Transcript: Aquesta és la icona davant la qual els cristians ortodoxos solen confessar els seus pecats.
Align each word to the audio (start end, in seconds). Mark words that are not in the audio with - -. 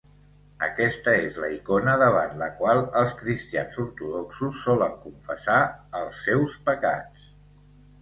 Aquesta 0.67 1.11
és 1.25 1.37
la 1.43 1.49
icona 1.55 1.93
davant 2.05 2.33
la 2.39 2.49
qual 2.63 2.81
els 3.03 3.13
cristians 3.21 3.79
ortodoxos 3.85 4.65
solen 4.67 4.99
confessar 5.07 5.63
els 6.05 6.27
seus 6.27 6.61
pecats. 6.73 7.35